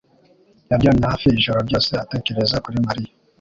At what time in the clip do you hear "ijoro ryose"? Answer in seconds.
1.37-1.91